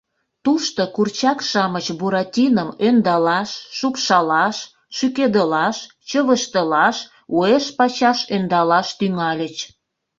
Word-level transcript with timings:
Тушто 0.43 0.81
курчак-шамыч 0.95 1.87
Буратином 1.99 2.69
ӧндалаш, 2.87 3.49
шупшалаш, 3.77 4.57
шӱкедылаш, 4.95 5.77
чывыштылаш, 6.09 6.97
уэш-пачаш 7.35 8.19
ӧндалаш 8.35 8.87
тӱҥальыч. 8.99 9.57